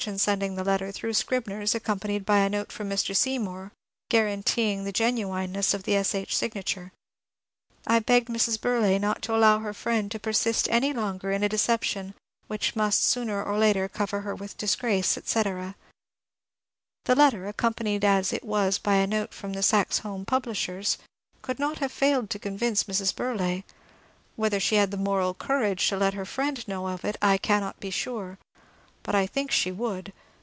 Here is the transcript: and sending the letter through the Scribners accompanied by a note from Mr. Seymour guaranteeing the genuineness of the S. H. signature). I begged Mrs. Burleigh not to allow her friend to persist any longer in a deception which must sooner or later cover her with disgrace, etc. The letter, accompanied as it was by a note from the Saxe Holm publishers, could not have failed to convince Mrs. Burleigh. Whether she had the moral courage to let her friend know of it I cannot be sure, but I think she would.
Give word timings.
and 0.07 0.19
sending 0.19 0.55
the 0.55 0.63
letter 0.63 0.91
through 0.91 1.11
the 1.11 1.13
Scribners 1.13 1.75
accompanied 1.75 2.25
by 2.25 2.39
a 2.39 2.49
note 2.49 2.71
from 2.71 2.89
Mr. 2.89 3.15
Seymour 3.15 3.71
guaranteeing 4.09 4.83
the 4.83 4.91
genuineness 4.91 5.75
of 5.75 5.83
the 5.83 5.93
S. 5.95 6.15
H. 6.15 6.35
signature). 6.35 6.91
I 7.85 7.99
begged 7.99 8.27
Mrs. 8.27 8.59
Burleigh 8.59 8.97
not 8.97 9.21
to 9.21 9.35
allow 9.35 9.59
her 9.59 9.75
friend 9.75 10.09
to 10.09 10.17
persist 10.19 10.67
any 10.71 10.91
longer 10.91 11.29
in 11.31 11.43
a 11.43 11.49
deception 11.49 12.15
which 12.47 12.75
must 12.75 13.03
sooner 13.05 13.43
or 13.43 13.59
later 13.59 13.87
cover 13.87 14.21
her 14.21 14.33
with 14.33 14.57
disgrace, 14.57 15.19
etc. 15.19 15.75
The 17.05 17.13
letter, 17.13 17.45
accompanied 17.47 18.03
as 18.03 18.33
it 18.33 18.43
was 18.43 18.79
by 18.79 18.95
a 18.95 19.05
note 19.05 19.35
from 19.35 19.53
the 19.53 19.61
Saxe 19.61 19.99
Holm 19.99 20.25
publishers, 20.25 20.97
could 21.43 21.59
not 21.59 21.77
have 21.77 21.91
failed 21.91 22.31
to 22.31 22.39
convince 22.39 22.85
Mrs. 22.85 23.15
Burleigh. 23.15 23.61
Whether 24.35 24.59
she 24.59 24.77
had 24.77 24.89
the 24.89 24.97
moral 24.97 25.35
courage 25.35 25.87
to 25.89 25.97
let 25.97 26.15
her 26.15 26.25
friend 26.25 26.67
know 26.67 26.87
of 26.87 27.05
it 27.05 27.17
I 27.21 27.37
cannot 27.37 27.79
be 27.79 27.91
sure, 27.91 28.39
but 29.03 29.15
I 29.15 29.25
think 29.25 29.49
she 29.49 29.71
would. 29.71 30.13